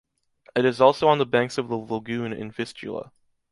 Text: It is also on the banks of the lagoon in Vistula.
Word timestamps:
It 0.55 0.65
is 0.65 0.81
also 0.81 1.07
on 1.09 1.19
the 1.19 1.27
banks 1.27 1.59
of 1.59 1.67
the 1.69 1.75
lagoon 1.75 2.33
in 2.33 2.49
Vistula. 2.51 3.11